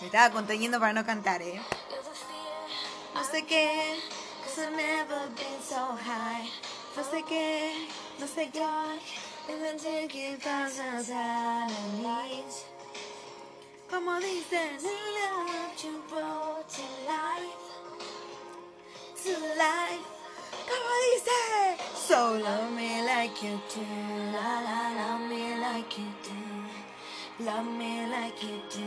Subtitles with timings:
[0.00, 1.60] Me estaba conteniendo para no cantar, ¿eh?
[3.14, 3.98] No sé qué,
[4.44, 6.48] cause I've never been so high.
[6.96, 7.88] No sé qué,
[8.20, 8.66] no sé qué.
[13.90, 14.12] Como
[16.10, 17.64] brought to life,
[19.24, 20.06] to life.
[20.68, 21.40] Como dice,
[21.94, 23.82] so love me like you do,
[24.32, 26.47] la la, love me like you do,
[27.40, 28.84] love me like you do,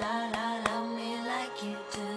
[0.00, 2.08] la la, love me like you do.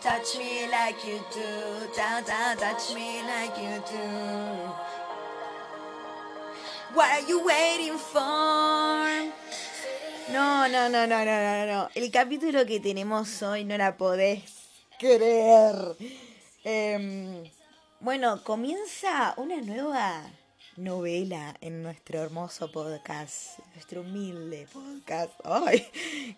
[0.00, 4.06] Touch me like you do, da da, touch me like you do.
[6.94, 9.30] What are you waiting for?
[10.32, 11.88] No, no, no, no, no, no, no.
[11.94, 14.42] El capítulo que tenemos hoy no la podés
[14.98, 15.96] creer.
[16.64, 17.44] Em,
[18.00, 20.22] bueno, comienza una nueva
[20.76, 25.32] novela en nuestro hermoso podcast, nuestro humilde podcast.
[25.44, 25.86] ¡Ay!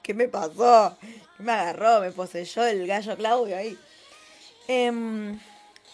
[0.03, 0.97] ¿Qué me pasó?
[1.37, 2.01] ¿Qué me agarró?
[2.01, 3.79] Me poseyó el gallo Claudio ahí.
[4.69, 5.39] Em,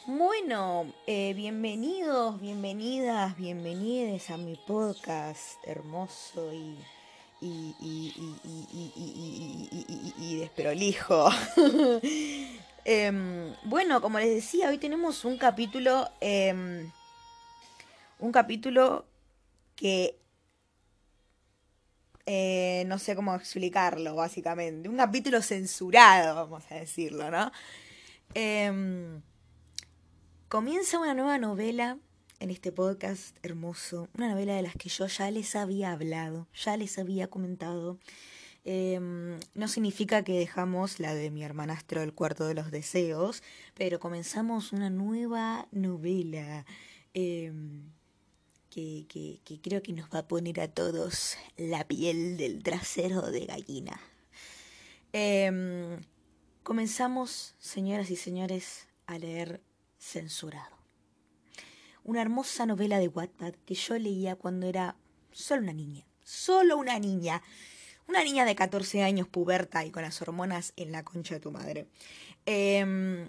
[0.07, 6.79] bueno, eh, bienvenidos, bienvenidas, bienvenides a mi podcast hermoso y,
[7.41, 8.13] y, y,
[9.73, 11.31] y, y desprolijo.
[12.91, 16.91] Em, bueno, como les decía, hoy tenemos un capítulo, em,
[18.19, 19.07] un capítulo
[19.77, 20.19] que
[22.31, 24.89] eh, no sé cómo explicarlo, básicamente.
[24.89, 27.51] Un capítulo censurado, vamos a decirlo, ¿no?
[28.35, 29.23] Em,
[30.51, 31.97] comienza una nueva novela
[32.41, 36.77] en este podcast hermoso, una novela de las que yo ya les había hablado, ya
[36.77, 37.99] les había comentado.
[38.65, 43.43] Em, no significa que dejamos la de mi hermanastro El cuarto de los deseos,
[43.75, 46.67] pero comenzamos una nueva novela
[47.15, 47.91] em,
[48.71, 49.07] que,
[49.45, 54.01] que, creo que nos va a poner a todos la piel del trasero de gallina.
[55.13, 56.01] Em,
[56.63, 59.63] comenzamos, señoras y señores, a leer
[59.99, 60.77] Censurado.
[62.05, 64.97] Una hermosa novela de Wattpad que yo leía cuando era
[65.33, 66.05] solo una niña.
[66.23, 67.43] Solo una niña.
[68.07, 71.51] Una niña de 14 años puberta y con las hormonas en la concha de tu
[71.51, 71.89] madre.
[72.47, 73.29] Eh,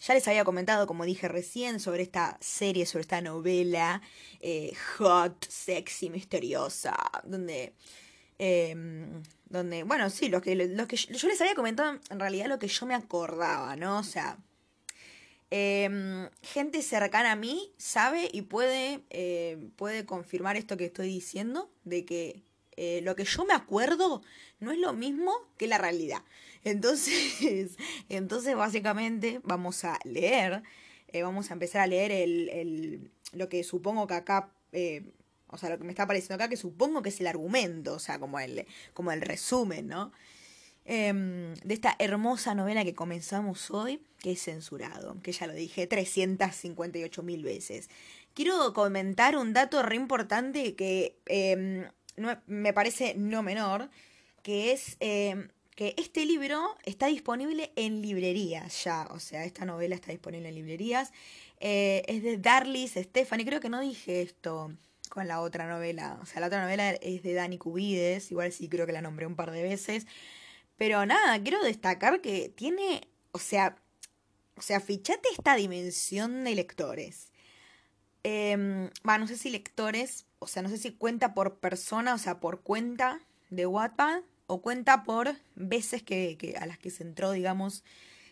[0.00, 4.02] ya les había comentado, como dije recién, sobre esta serie, sobre esta novela
[4.40, 7.74] eh, hot, sexy, misteriosa, donde...
[8.40, 8.74] Eh,
[9.50, 12.68] donde, bueno, sí, lo que, lo que yo les había comentado, en realidad lo que
[12.68, 13.98] yo me acordaba, ¿no?
[13.98, 14.38] O sea,
[15.50, 21.70] eh, gente cercana a mí sabe y puede, eh, puede confirmar esto que estoy diciendo,
[21.84, 22.42] de que
[22.76, 24.22] eh, lo que yo me acuerdo
[24.60, 26.22] no es lo mismo que la realidad.
[26.64, 27.76] Entonces,
[28.08, 30.62] entonces básicamente vamos a leer,
[31.08, 35.12] eh, vamos a empezar a leer el, el, lo que supongo que acá, eh,
[35.48, 37.98] o sea, lo que me está apareciendo acá, que supongo que es el argumento, o
[37.98, 40.12] sea, como el, como el resumen, ¿no?
[40.90, 45.86] Em, de esta hermosa novela que comenzamos hoy, que es censurado, que ya lo dije
[45.86, 47.90] 358 mil veces.
[48.32, 53.90] Quiero comentar un dato re importante que eh, no, me parece no menor,
[54.42, 59.94] que es eh, que este libro está disponible en librerías ya, o sea, esta novela
[59.94, 61.12] está disponible en librerías.
[61.60, 64.72] Eh, es de Darlis Stephanie, creo que no dije esto
[65.08, 68.68] con la otra novela, o sea, la otra novela es de Dani Cubides, igual sí
[68.68, 70.08] creo que la nombré un par de veces.
[70.76, 73.76] Pero nada, quiero destacar que tiene, o sea,
[74.56, 77.30] o sea, fichate esta dimensión de lectores.
[78.24, 82.40] Eh, no sé si lectores, o sea, no sé si cuenta por persona, o sea,
[82.40, 87.84] por cuenta de Wattpad, o cuenta por veces que, a las que se entró, digamos,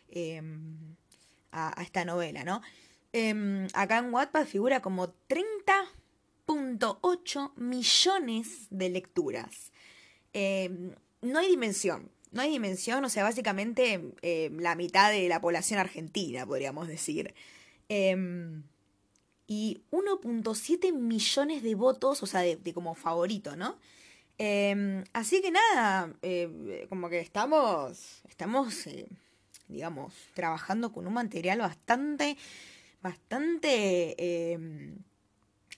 [0.09, 0.43] eh,
[1.53, 2.60] a, esta novela, ¿no?
[3.12, 9.72] Eh, acá en Wattpad figura como 30.8 millones de lecturas.
[10.33, 14.15] Eh, no hay dimensión, no hay dimensión, o sea, básicamente
[14.59, 17.34] la mitad de la población argentina, podríamos decir.
[19.48, 23.78] Y 1.7 millones de votos, o sea, de, de como favorito, ¿no?
[24.38, 29.09] Eh, así que nada, eh, como que estamos, estamos, eh,
[29.68, 32.36] digamos, trabajando con un material bastante,
[33.00, 34.15] bastante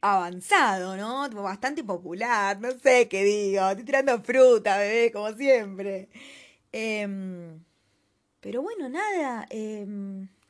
[0.01, 1.29] avanzado, ¿no?
[1.31, 6.09] Bastante popular, no sé qué digo, estoy tirando fruta, bebé, como siempre.
[8.41, 9.47] pero bueno, nada,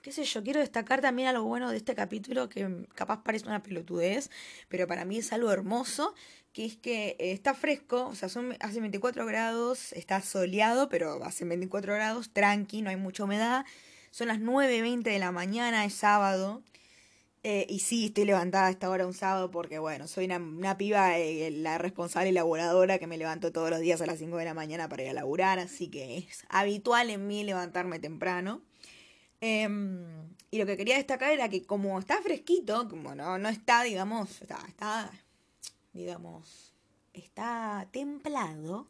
[0.09, 3.63] qué sé yo, quiero destacar también algo bueno de este capítulo que capaz parece una
[3.63, 4.31] pelotudez,
[4.69, 6.15] pero para mí es algo hermoso,
[6.53, 11.23] que es que eh, está fresco, o sea, son, hace 24 grados, está soleado, pero
[11.25, 13.65] hace 24 grados, tranqui, no hay mucha humedad,
[14.11, 16.63] son las 9.20 de la mañana, es sábado.
[17.45, 21.17] Eh, y sí, estoy levantada a esta hora un sábado porque, bueno, soy una, piba,
[21.19, 24.55] eh, la responsable laboradora que me levanto todos los días a las 5 de la
[24.55, 28.61] mañana para ir a laburar, así que es habitual en mí levantarme temprano.
[29.41, 33.85] Em, y lo que quería destacar era que como está fresquito, como no, no está,
[33.85, 35.11] digamos, está, está,
[35.99, 36.73] digamos,
[37.13, 38.87] está templado,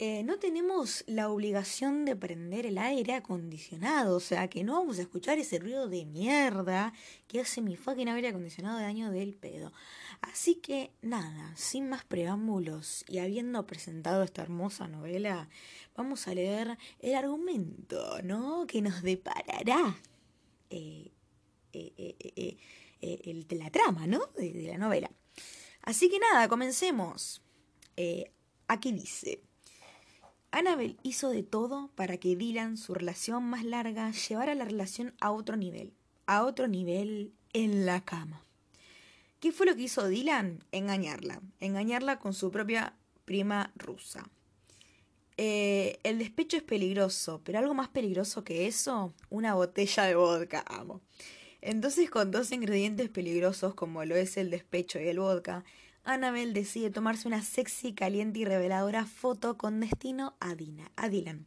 [0.00, 5.00] eh, no tenemos la obligación de prender el aire acondicionado, o sea que no vamos
[5.00, 6.92] a escuchar ese ruido de mierda
[7.26, 9.72] que hace mi fucking aire acondicionado de año del pedo.
[10.20, 15.48] Así que nada, sin más preámbulos y habiendo presentado esta hermosa novela,
[15.96, 18.68] vamos a leer el argumento, ¿no?
[18.68, 19.96] Que nos deparará
[20.70, 21.10] eh,
[21.72, 22.56] eh,
[23.00, 24.26] el, la trama, ¿no?
[24.36, 25.10] De, la novela.
[25.82, 27.42] Así que nada, comencemos.
[28.68, 29.42] aquí dice.
[30.50, 35.30] Annabel hizo de todo para que Dylan, su relación más larga, llevara la relación a
[35.30, 35.92] otro nivel,
[36.26, 38.44] a otro nivel en la cama.
[39.40, 40.64] ¿Qué fue lo que hizo Dylan?
[40.72, 42.94] Engañarla, engañarla con su propia
[43.24, 44.28] prima rusa.
[45.36, 50.64] Eh, el despecho es peligroso, pero algo más peligroso que eso, una botella de vodka,
[50.66, 51.00] amo.
[51.60, 55.64] Entonces con dos ingredientes peligrosos como lo es el despecho y el vodka,
[56.04, 61.46] Annabel decide tomarse una sexy, caliente y reveladora foto con destino a, Dina, a Dylan.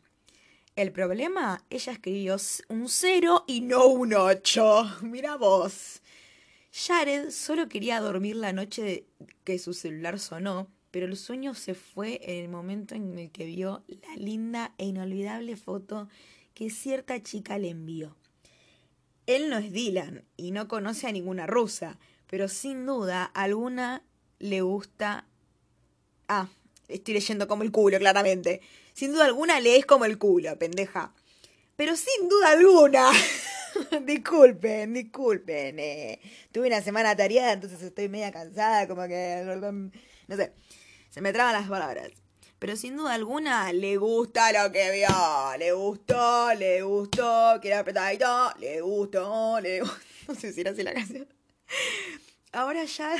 [0.76, 2.38] El problema, ella escribió
[2.70, 5.00] un 0 y no un 8.
[5.02, 6.02] Mira vos.
[6.72, 9.06] Jared solo quería dormir la noche
[9.44, 13.46] que su celular sonó, pero el sueño se fue en el momento en el que
[13.46, 16.08] vio la linda e inolvidable foto
[16.54, 18.16] que cierta chica le envió.
[19.36, 21.98] Él no es Dylan y no conoce a ninguna rusa,
[22.30, 24.04] pero sin duda alguna
[24.40, 25.26] le gusta...
[26.28, 26.48] Ah,
[26.88, 28.62] estoy leyendo como el culo, claramente.
[28.94, 31.14] Sin duda alguna lees como el culo, pendeja.
[31.76, 33.10] Pero sin duda alguna...
[34.06, 35.80] disculpen, disculpen.
[35.80, 36.20] Eh.
[36.52, 39.92] Tuve una semana tareada, entonces estoy media cansada, como que...
[40.28, 40.54] No sé,
[41.10, 42.12] se me traban las palabras.
[42.62, 45.58] Pero sin duda alguna le gusta lo que vio.
[45.58, 49.98] Le gustó, le gustó, quiere apretadito, le gustó, le gustó.
[50.28, 51.28] No sé si era así la canción.
[52.52, 53.16] Ahora ya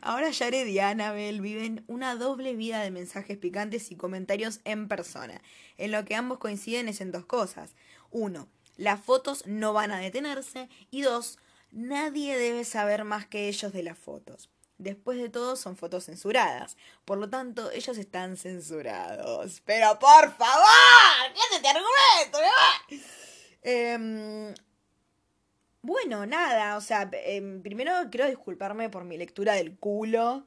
[0.00, 5.42] Ahora Jared y Annabel viven una doble vida de mensajes picantes y comentarios en persona.
[5.76, 7.74] En lo que ambos coinciden es en dos cosas.
[8.10, 10.70] Uno, las fotos no van a detenerse.
[10.90, 11.38] Y dos,
[11.72, 14.48] nadie debe saber más que ellos de las fotos.
[14.78, 16.76] Después de todo, son fotos censuradas.
[17.04, 19.60] Por lo tanto, ellos están censurados.
[19.64, 22.38] Pero por favor, ¿qué es este argumento?
[23.62, 24.54] Eh,
[25.82, 30.46] bueno, nada, o sea, em, primero quiero disculparme por mi lectura del culo.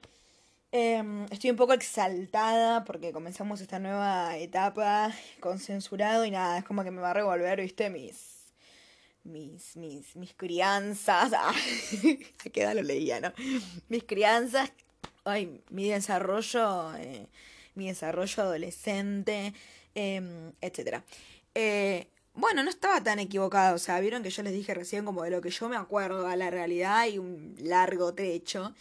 [0.71, 6.63] Em, estoy un poco exaltada porque comenzamos esta nueva etapa con censurado y nada, es
[6.65, 8.30] como que me va a revolver, viste, mis.
[9.23, 9.75] Mis.
[9.75, 10.15] mis.
[10.15, 11.31] mis crianzas.
[11.35, 11.53] Ah,
[12.45, 13.33] a qué edad lo leía, ¿no?
[13.89, 14.71] Mis crianzas.
[15.23, 16.95] Ay, mi desarrollo.
[16.95, 17.27] Eh,
[17.75, 19.53] mi desarrollo adolescente,
[19.95, 21.01] eh, etc.
[21.55, 25.23] Eh, bueno, no estaba tan equivocado, o sea, vieron que yo les dije recién como
[25.23, 28.73] de lo que yo me acuerdo a la realidad hay un largo trecho.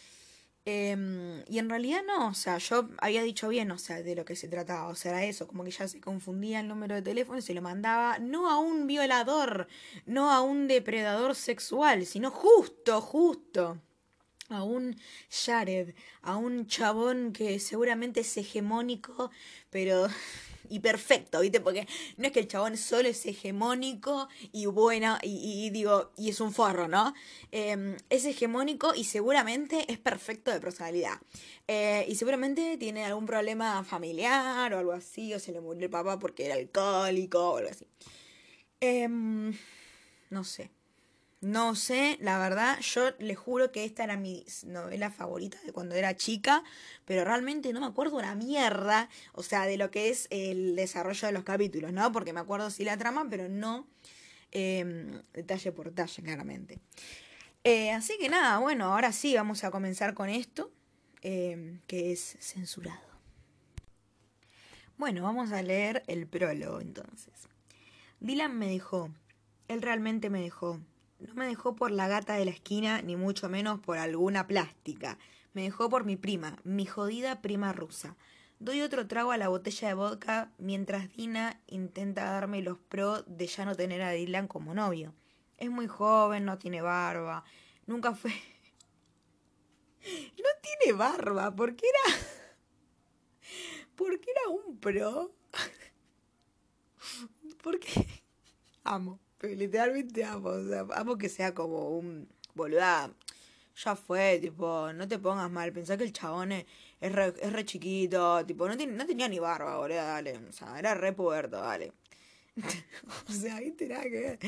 [0.67, 4.25] Em, y en realidad no, o sea, yo había dicho bien, o sea, de lo
[4.25, 7.03] que se trataba, o sea, era eso, como que ya se confundía el número de
[7.03, 9.69] teléfono y se lo mandaba no a un violador,
[10.07, 13.79] no a un depredador sexual, sino justo, justo
[14.51, 14.97] a un
[15.31, 19.31] Jared, a un chabón que seguramente es hegemónico,
[19.71, 20.09] pero
[20.71, 21.61] y perfecto, ¿viste?
[21.61, 21.87] Porque
[22.17, 26.53] no es que el chabón solo es hegemónico y bueno, y, digo, y es un
[26.53, 27.13] forro, ¿no?
[27.51, 31.21] Em, es hegemónico y seguramente es perfecto de personalidad.
[31.67, 35.91] Eh, y seguramente tiene algún problema familiar o algo así, o se le murió el
[35.91, 37.87] papá porque era alcohólico o algo así.
[38.81, 39.53] Em,
[40.31, 40.71] no sé.
[41.41, 45.95] No sé, la verdad, yo les juro que esta era mi novela favorita de cuando
[45.95, 46.63] era chica,
[47.07, 51.27] pero realmente no me acuerdo una mierda, o sea, de lo que es el desarrollo
[51.27, 52.13] de los capítulos, ¿no?
[52.13, 53.87] Porque me acuerdo sí la trama, pero no
[54.53, 56.79] em, detalle por detalle, claramente.
[57.65, 60.71] Eh, así que nada, bueno, ahora sí vamos a comenzar con esto,
[61.23, 63.09] em, que es censurado.
[64.99, 67.49] Bueno, vamos a leer el prólogo entonces.
[68.21, 69.11] Dylan me dejó,
[69.69, 70.79] él realmente me dejó
[71.21, 75.19] no me dejó por la gata de la esquina, ni mucho menos por alguna plástica.
[75.53, 78.17] Me dejó por mi prima, mi jodida prima rusa.
[78.59, 83.47] Doy otro trago a la botella de vodka mientras Dina intenta darme los pros de
[83.47, 85.15] ya no tener a Dylan como novio.
[85.57, 87.45] Es muy joven, no tiene barba.
[87.87, 88.33] Nunca fue.
[90.03, 92.17] No tiene barba, ¿por qué era.
[93.97, 95.35] ¿Por qué era un pro?
[97.63, 98.07] ¿Por qué?
[99.43, 103.11] Amo literalmente amo, o sea, amo que sea como un, boluda,
[103.77, 106.67] ya fue, tipo, no te pongas mal, pensá que el chabón es,
[107.01, 110.53] es, re, es re chiquito, tipo, no, tiene, no tenía ni barba, boludo, dale, o
[110.53, 111.93] sea, era re puberto, dale.
[113.29, 114.39] o sea, viste nada que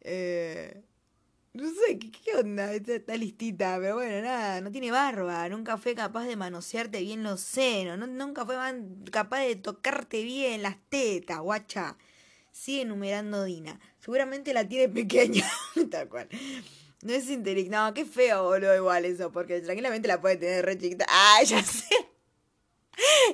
[0.00, 0.82] eh,
[1.52, 2.72] no sé, ¿qué, onda?
[2.74, 7.40] Está, listita, pero bueno, nada, no tiene barba, nunca fue capaz de manosearte bien los
[7.40, 8.56] senos, nunca fue
[9.12, 11.96] capaz de tocarte bien las tetas, guacha.
[12.56, 13.78] Sigue enumerando Dina.
[14.00, 15.46] Seguramente la tiene pequeña,
[15.90, 16.26] tal cual.
[17.02, 17.76] No es inteligente.
[17.76, 21.04] No, qué feo, boludo, igual eso, porque tranquilamente la puede tener re chiquita.
[21.06, 21.84] Ah, ya sé.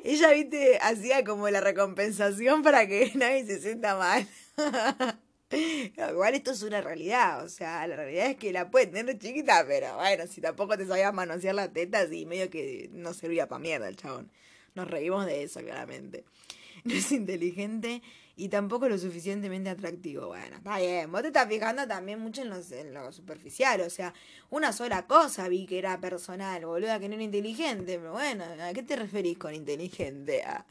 [0.03, 4.27] Ella, viste, hacía como la recompensación para que nadie se sienta mal.
[6.11, 9.65] Igual esto es una realidad, o sea, la realidad es que la puede tener chiquita,
[9.69, 13.61] pero bueno, si tampoco te sabías manosear las tetas y medio que no servía para
[13.61, 14.33] mierda el chabón.
[14.75, 16.25] Nos reímos de eso, claramente.
[16.85, 18.03] No es inteligente
[18.37, 20.29] y tampoco lo suficientemente atractivo.
[20.29, 23.91] Bueno, está bien, vos te estás fijando también mucho en, los, en lo superficial, o
[23.91, 24.15] sea,
[24.51, 28.73] una sola cosa vi que era personal, boluda, que no era inteligente, pero bueno, ¿a
[28.73, 30.43] qué te referís con inteligente?
[30.43, 30.67] A,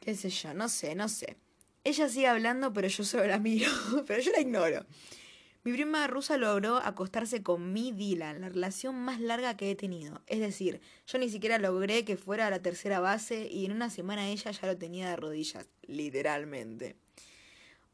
[0.00, 1.36] qué sé yo, no sé, no sé.
[1.82, 3.70] Ella sigue hablando, pero yo solo la miro,
[4.06, 4.86] pero yo la ignoro.
[5.64, 10.20] Mi prima rusa logró acostarse con mi Dylan, la relación más larga que he tenido.
[10.26, 13.88] Es decir, yo ni siquiera logré que fuera a la tercera base y en una
[13.88, 16.96] semana ella ya lo tenía de rodillas, literalmente.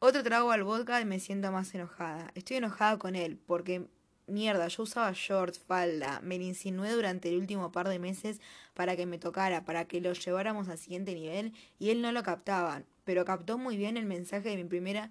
[0.00, 2.32] Otro trago al vodka y me siento más enojada.
[2.34, 3.86] Estoy enojada con él porque,
[4.26, 8.40] mierda, yo usaba shorts, falda, me insinué durante el último par de meses
[8.74, 12.24] para que me tocara, para que lo lleváramos al siguiente nivel y él no lo
[12.24, 15.10] captaba pero captó muy bien el mensaje de mi primera,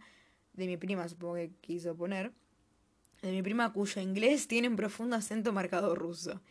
[0.54, 2.32] de mi prima, supongo que quiso poner,
[3.22, 6.42] de mi prima cuyo inglés tiene un profundo acento marcado ruso.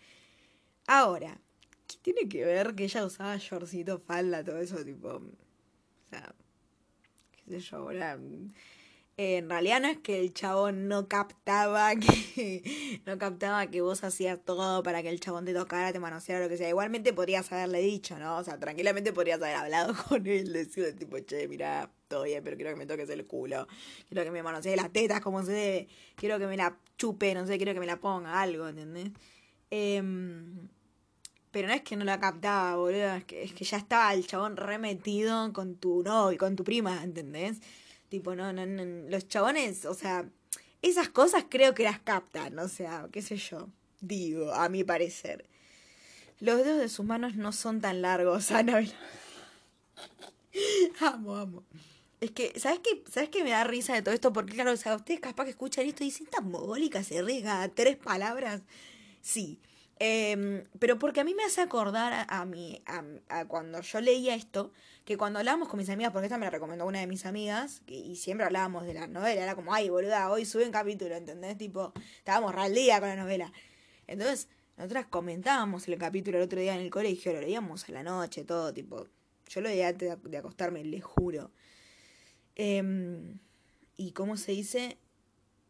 [0.87, 1.41] Ahora,
[1.87, 5.23] ¿qué tiene que ver que ella usaba shortcito, falda, todo eso, tipo, o
[6.11, 6.35] sea,
[7.33, 8.19] qué sé yo, ahora
[9.21, 14.39] en realidad no es que el chabón no captaba que no captaba que vos hacías
[14.45, 16.69] todo para que el chabón te tocara, te manoseara, lo que sea.
[16.69, 18.37] Igualmente podrías haberle dicho, ¿no?
[18.37, 22.57] O sea, tranquilamente podrías haber hablado con él, decirle tipo, che, mira, todo bien, pero
[22.57, 23.67] quiero que me toques el culo,
[24.09, 27.45] quiero que me manosee las tetas como se debe, quiero que me la chupe, no
[27.45, 29.11] sé, quiero que me la ponga, algo, ¿entendés?
[29.71, 30.69] Em,
[31.51, 34.29] pero no es que no la captaba, boludo, es que, es que ya estaba el
[34.29, 37.61] chabón remetido con tu novio, con tu prima, ¿entendés?
[38.09, 40.29] Tipo, no, no, no, los chabones, o sea,
[40.83, 43.69] esas cosas creo que las captan, o sea, qué sé yo,
[44.01, 45.47] digo, a mi parecer.
[46.41, 48.93] Los dedos de sus manos no son tan largos, Anabel.
[51.01, 51.65] amo, amo.
[52.21, 53.05] Es que, ¿sabes qué?
[53.11, 54.33] ¿Sabes qué me da risa de todo esto?
[54.33, 57.63] Porque, claro, o sea, ustedes capaz que escuchan esto y dicen, tan mogólica se arriesga
[57.63, 58.63] a tres palabras.
[59.21, 59.61] Sí.
[60.01, 64.35] Eh, pero porque a mí me hace acordar a, a, mí, a, cuando yo leía
[64.35, 64.73] esto,
[65.05, 67.83] que cuando hablábamos con mis amigas, porque esta me la recomendó una de mis amigas,
[67.87, 71.59] y siempre hablábamos de la novela, era como, ay, boluda, hoy sube un capítulo, ¿entendés?
[71.59, 73.53] Tipo, estábamos al día con la novela.
[74.07, 78.03] Entonces, nosotras comentábamos el capítulo el otro día en el colegio, lo leíamos a la
[78.05, 79.07] noche, todo, tipo,
[79.49, 81.51] yo lo leía antes de, acostarme, les juro.
[82.55, 83.39] Em,
[83.97, 84.99] y cómo se dice,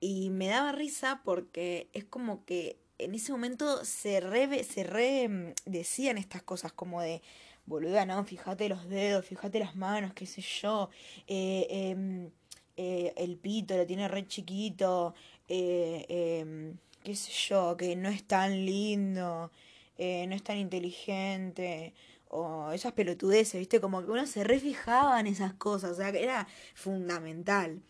[0.00, 5.28] y me daba risa porque es como que en ese momento se re, se re
[5.28, 7.22] mm, decían estas cosas como de
[7.66, 10.90] boluda, no, fíjate los dedos, fíjate las manos, qué sé yo,
[11.26, 12.30] eh, em,
[12.76, 15.14] eh, el pito lo tiene re chiquito,
[15.48, 19.50] eh, em, qué sé yo, que no es tan lindo,
[19.98, 21.92] no es tan inteligente,
[22.28, 26.22] o esas pelotudeces, viste, como que uno se refijaba en esas cosas, o sea, que
[26.22, 27.80] era fundamental.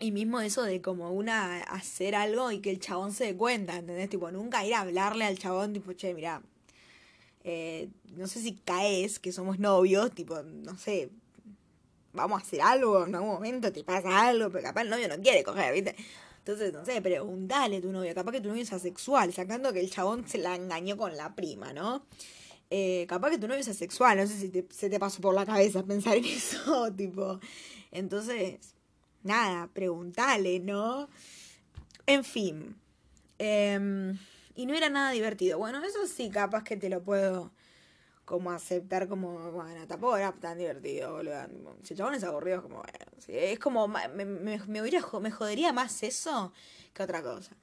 [0.00, 3.76] Y mismo eso de como una hacer algo y que el chabón se dé cuenta,
[3.76, 4.08] ¿entendés?
[4.08, 6.42] Tipo, nunca ir a hablarle al chabón, tipo, che, mira,
[7.44, 11.10] eh, no sé si caes, que somos novios, tipo, no sé,
[12.14, 15.20] vamos a hacer algo en algún momento, te pasa algo, pero capaz el novio no
[15.20, 15.94] quiere coger, ¿viste?
[16.38, 19.80] Entonces, no sé, preguntale a tu novio, capaz que tu novio es asexual, sacando que
[19.80, 22.04] el chabón se la engañó con la prima, ¿no?
[22.70, 25.44] Eh, capaz que tu novio es asexual, no sé si se te pasó por la
[25.44, 27.38] cabeza pensar en eso, tipo.
[27.90, 28.58] Entonces,
[29.22, 31.08] nada, preguntale, ¿no?
[32.06, 32.76] En fin.
[33.38, 34.14] Eh,
[34.54, 35.58] y no era nada divertido.
[35.58, 37.50] Bueno, eso sí, capaz que te lo puedo
[38.26, 41.76] como aceptar como, bueno, tampoco era tan divertido, boludo.
[41.82, 46.02] Si chabones aburridos, como, bueno, sí, es como, me, me, me, hubiera, me jodería más
[46.02, 46.52] eso
[46.92, 47.56] que otra cosa.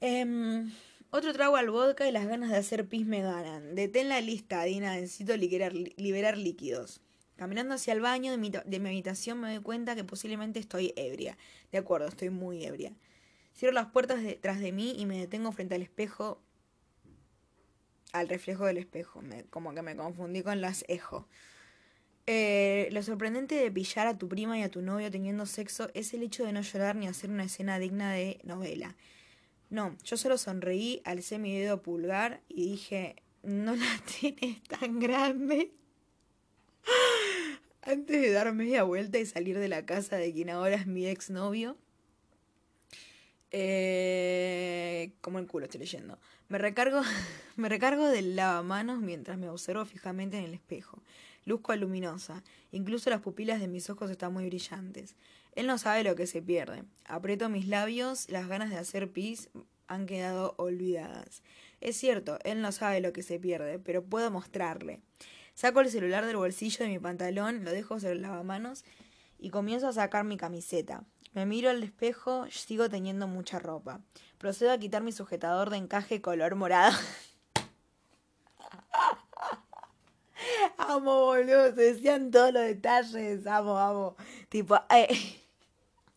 [0.00, 0.70] Em,
[1.10, 3.74] otro trago al vodka y las ganas de hacer pis me ganan.
[3.74, 7.00] Detén la lista, Dina, necesito liberar, liberar líquidos.
[7.40, 10.92] Caminando hacia el baño de mi, de mi habitación me doy cuenta que posiblemente estoy
[10.94, 11.38] ebria.
[11.72, 12.92] De acuerdo, estoy muy ebria.
[13.56, 16.42] Cierro las puertas detrás de mí y me detengo frente al espejo.
[18.12, 19.22] Al reflejo del espejo.
[19.22, 21.28] Me, como que me confundí con las ejo.
[22.26, 26.12] Eh, lo sorprendente de pillar a tu prima y a tu novio teniendo sexo es
[26.12, 28.96] el hecho de no llorar ni hacer una escena digna de novela.
[29.70, 35.79] No, yo solo sonreí, alcé mi dedo pulgar y dije, no la tienes tan grande.
[37.82, 41.06] Antes de dar media vuelta y salir de la casa de quien ahora es mi
[41.06, 41.76] exnovio.
[43.52, 46.18] Eh, como el culo estoy leyendo.
[46.48, 47.00] Me recargo,
[47.56, 51.02] me recargo del lavamanos mientras me observo fijamente en el espejo.
[51.46, 52.44] Luzco luminosa.
[52.70, 55.16] Incluso las pupilas de mis ojos están muy brillantes.
[55.56, 56.84] Él no sabe lo que se pierde.
[57.06, 59.48] Aprieto mis labios, las ganas de hacer pis
[59.88, 61.42] han quedado olvidadas.
[61.80, 65.00] Es cierto, él no sabe lo que se pierde, pero puedo mostrarle.
[65.54, 68.84] Saco el celular del bolsillo de mi pantalón, lo dejo sobre el lavamanos
[69.38, 71.04] y comienzo a sacar mi camiseta.
[71.32, 74.00] Me miro al espejo, sigo teniendo mucha ropa.
[74.38, 76.96] Procedo a quitar mi sujetador de encaje color morado.
[80.76, 84.16] amo, boludo, se decían todos los detalles, amo, amo.
[84.48, 85.40] Tipo, eh,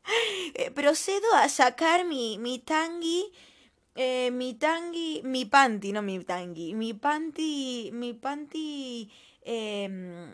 [0.55, 3.31] eh, procedo a sacar mi, mi tangui,
[3.95, 9.09] eh, mi tangui, mi panty, no mi tangui, mi panty, mi panty
[9.41, 10.31] eh,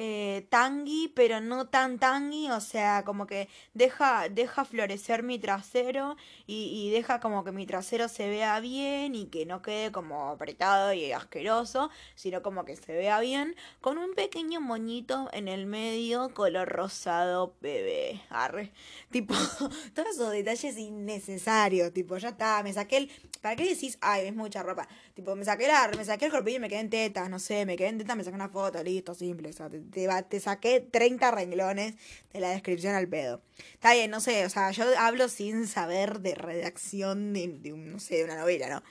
[0.00, 6.16] eh, tangi, pero no tan tangi, o sea, como que deja, deja florecer mi trasero
[6.46, 10.28] y, y, deja como que mi trasero se vea bien y que no quede como
[10.28, 15.66] apretado y asqueroso, sino como que se vea bien, con un pequeño moñito en el
[15.66, 18.70] medio, color rosado bebé, arre,
[19.10, 19.34] tipo,
[19.94, 23.10] todos esos detalles innecesarios, tipo, ya está, me saqué el,
[23.42, 24.86] ¿para qué decís, ay, es mucha ropa?
[25.14, 27.66] Tipo, me saqué la, me saqué el corpillo y me quedé en tetas, no sé,
[27.66, 31.30] me quedé en tetas, me saqué una foto, listo, simple, o sea, te, saqué 30
[31.30, 31.94] renglones
[32.32, 33.40] de la descripción al pedo.
[33.72, 37.98] Está bien, no sé, o sea, yo hablo sin saber de redacción de, de no
[37.98, 38.82] sé, de una novela, ¿no?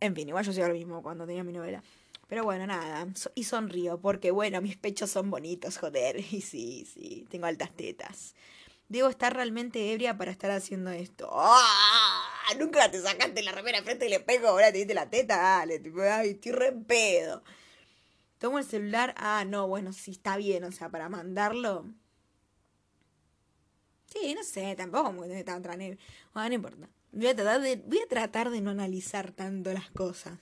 [0.00, 1.82] En fin, igual yo soy lo mismo cuando tenía mi novela.
[2.28, 6.16] Pero bueno, nada, y sonrío porque, bueno, mis pechos son bonitos, joder.
[6.30, 8.34] Y sí, sí, tengo altas tetas.
[8.88, 11.28] Debo estar realmente ebria para estar haciendo esto.
[11.32, 12.24] ¡Ah!
[12.58, 16.00] Nunca te sacaste la remera frente del espejo, ahora te diste la teta, dale, tipo,
[16.02, 17.42] ay, estoy re pedo.
[18.38, 19.14] Tomo el celular.
[19.16, 21.86] Ah, no, bueno, sí está bien, o sea, para mandarlo.
[24.06, 25.98] Sí, no sé, tampoco muy tan Bueno,
[26.34, 26.88] no importa.
[27.14, 30.38] A, tratar de, voy a tratar de no analizar tanto las cosas.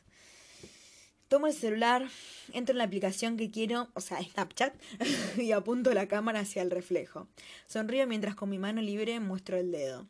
[1.28, 2.08] Tomo el celular,
[2.52, 4.74] entro en la aplicación que quiero, o sea, Snapchat,
[5.38, 7.26] y apunto la cámara hacia el reflejo.
[7.66, 10.06] Sonrío mientras con mi mano libre muestro el dedo.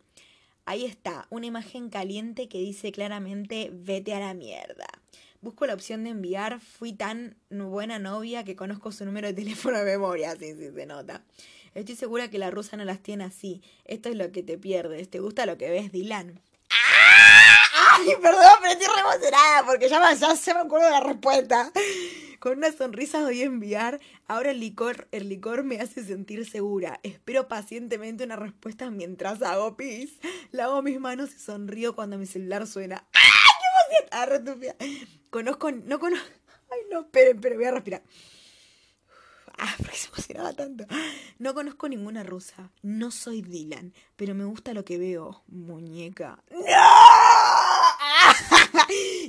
[0.66, 4.88] Ahí está, una imagen caliente que dice claramente vete a la mierda.
[5.46, 6.58] Busco la opción de enviar.
[6.58, 10.34] Fui tan buena novia que conozco su número de teléfono de memoria.
[10.40, 11.22] Sí, sí, se nota.
[11.72, 13.62] Estoy segura que la rusa no las tiene así.
[13.84, 15.08] Esto es lo que te pierdes.
[15.08, 16.40] ¿Te gusta lo que ves, Dylan?
[16.70, 17.94] ¡Ah!
[17.94, 21.70] ¡Ay, perdón, pero estoy re porque ya, ya se me acuerdo de la respuesta.
[22.40, 24.00] Con una sonrisa voy a enviar.
[24.26, 26.98] Ahora el licor, el licor me hace sentir segura.
[27.04, 30.18] Espero pacientemente una respuesta mientras hago pis.
[30.50, 33.06] Lavo mis manos y sonrío cuando mi celular suena.
[33.14, 33.25] ¡Ah!
[35.30, 36.26] Conozco, no conozco.
[36.70, 38.02] Ay, no, esperen, pero voy a respirar.
[39.58, 40.84] Ah, porque se emocionaba tanto.
[41.38, 42.70] No conozco ninguna rusa.
[42.82, 45.42] No soy Dylan, pero me gusta lo que veo.
[45.48, 46.42] Muñeca.
[46.50, 46.60] ¡No!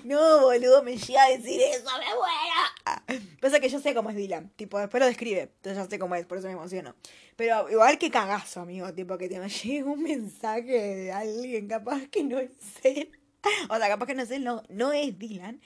[0.03, 3.25] No, boludo, me llega a decir eso, me muero.
[3.41, 4.49] Pasa que yo sé cómo es Dylan.
[4.55, 5.41] Tipo, después lo describe.
[5.41, 6.95] Entonces ya sé cómo es, por eso me emociono.
[7.35, 8.93] Pero igual que cagazo, amigo.
[8.93, 12.51] Tipo, que te me llegue un mensaje de alguien capaz que no es
[12.83, 13.11] él.
[13.69, 15.61] o sea, capaz que no sé, no, no es Dylan.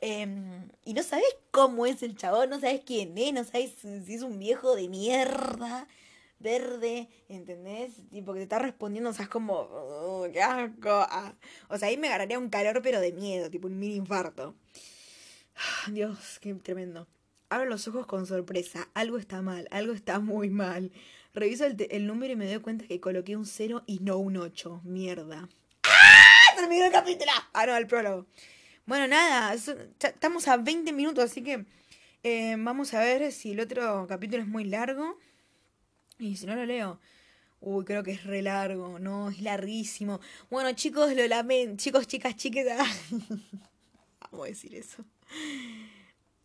[0.00, 3.72] Em, y no sabes cómo es el chabón, no sabes quién es, no sabes
[4.04, 5.86] si es un viejo de mierda,
[6.40, 7.92] verde, ¿entendés?
[8.10, 10.90] Tipo que te está respondiendo, o sea, como, oh, qué asco.
[10.90, 11.34] Ah.
[11.68, 14.56] O sea, ahí me agarraría un calor, pero de miedo, tipo un mini infarto.
[15.92, 17.06] Dios, qué tremendo.
[17.48, 18.88] Abro los ojos con sorpresa.
[18.94, 20.90] Algo está mal, algo está muy mal.
[21.34, 24.36] Reviso el, el número y me doy cuenta que coloqué un 0 y no un
[24.36, 24.80] 8.
[24.84, 25.48] Mierda
[26.62, 27.32] terminó el capítulo.
[27.52, 28.26] Ah, no, el prólogo.
[28.86, 31.66] Bueno, nada, estamos a 20 minutos, así que
[32.22, 35.18] eh, vamos a ver si el otro capítulo es muy largo.
[36.20, 37.00] Y si no lo leo.
[37.60, 40.20] Uy, creo que es re largo, no, es larguísimo.
[40.50, 41.82] Bueno, chicos, lo lamento.
[41.82, 42.88] Chicos, chicas, chiquitas.
[44.30, 45.04] Vamos a decir eso.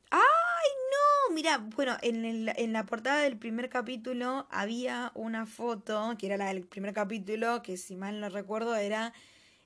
[0.09, 1.35] ¡Ay, no!
[1.35, 6.47] Mira, bueno, en, en la portada del primer capítulo había una foto, que era la
[6.47, 9.13] del primer capítulo, que si mal no recuerdo era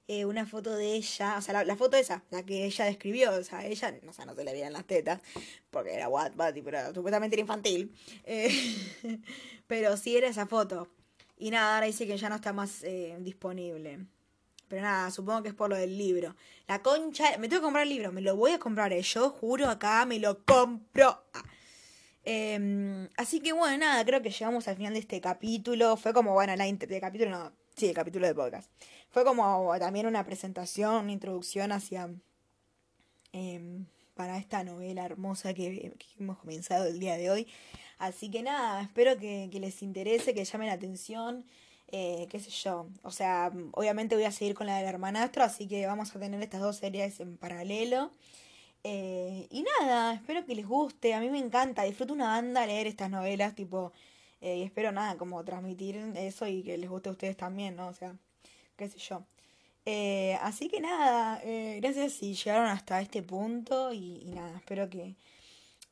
[0.08, 3.44] eh, una foto de ella, o sea, la, foto esa, la que ella describió, o
[3.44, 5.22] sea, ella, o sea, no se le veían las tetas,
[5.70, 8.50] porque era Wattpad, pero supuestamente era infantil, eh,
[9.68, 10.90] pero sí era esa foto.
[11.38, 14.06] Y nada, ahora dice que ya no está más eh, disponible.
[14.68, 16.36] Pero nada, supongo que es por lo del libro.
[16.68, 19.68] La concha, me tengo que comprar el libro, me lo voy a comprar, yo juro
[19.68, 21.26] acá, me lo compro.
[21.34, 21.44] Ah.
[22.24, 25.98] Em, así que bueno, nada, creo que llegamos al final de este capítulo.
[25.98, 28.70] Fue como, bueno, la de capítulo, no, sí, el capítulo de podcast.
[29.10, 32.10] Fue como también una presentación, una introducción hacia...
[33.34, 33.86] Em,
[34.22, 37.48] para esta novela hermosa que, hemos comenzado el día de hoy.
[37.98, 41.46] Así que nada, espero que, les interese, que llamen la atención,
[41.88, 42.88] eh, qué sé yo.
[43.04, 46.42] O sea, obviamente voy a seguir con la del hermanastro, así que vamos a tener
[46.42, 48.12] estas dos series en paralelo.
[48.84, 52.88] Eh, y nada, espero que les guste, a mí me encanta, disfruto una banda leer
[52.88, 53.92] estas novelas, tipo,
[54.42, 57.88] eh, y espero nada, como transmitir eso y que les guste a ustedes también, ¿no?
[57.88, 58.16] O sea,
[58.76, 59.24] qué sé yo.
[59.86, 65.16] Eh, así que nada, eh, gracias si llegaron hasta este punto y, nada, espero que,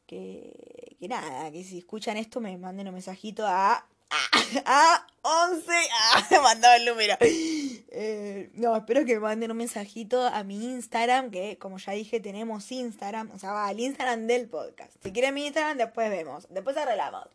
[0.05, 3.85] que, nada, que si escuchan esto me manden un mensajito a...
[4.11, 4.25] A,
[4.65, 7.15] a 11, ah, me mandaba el número.
[7.21, 12.71] Eh, no, espero que manden un mensajito a mi Instagram, que como ya dije, tenemos
[12.71, 14.91] Instagram, o sea, va al Instagram del podcast.
[15.03, 17.27] Si quieren mi Instagram, después vemos, después arreglamos.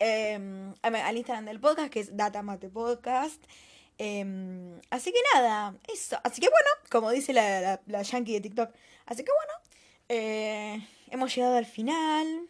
[0.00, 3.42] Al Instagram del podcast, que es Datamate Podcast.
[3.98, 6.18] Em, así que nada, eso.
[6.24, 8.74] Así que bueno, como dice la, la, yankee de TikTok.
[9.06, 9.52] Así que bueno,
[10.08, 12.48] eh, hemos llegado al final.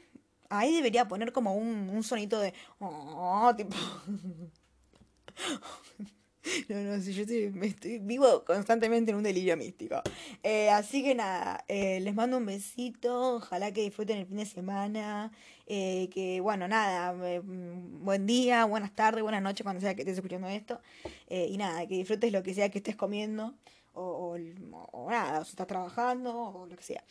[0.48, 2.54] Ahí debería poner como un, un sonito de...
[2.78, 3.76] Oh, tipo...
[6.68, 9.96] No, no, si yo estoy, me estoy vivo constantemente en un delirio místico.
[10.42, 14.46] Eh, así que nada, eh, les mando un besito, ojalá que disfruten el fin de
[14.46, 15.32] semana,
[15.66, 20.16] eh, que bueno, nada, mm, buen día, buenas tardes, buenas noches cuando sea que estés
[20.16, 20.80] escuchando esto,
[21.28, 23.54] y nada, que disfrutes lo que sea que estés comiendo,
[23.92, 27.04] o, nada, o si estás trabajando, o lo que sea.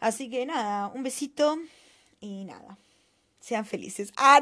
[0.00, 1.58] Así que nada, un besito,
[2.20, 2.78] y nada,
[3.40, 4.12] sean felices.
[4.16, 4.40] ¡Ah,